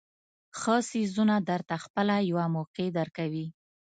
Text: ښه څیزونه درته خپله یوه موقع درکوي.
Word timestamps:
ښه 0.59 0.75
څیزونه 0.89 1.35
درته 1.49 1.75
خپله 1.85 2.15
یوه 2.31 2.45
موقع 2.55 2.87
درکوي. 2.97 3.47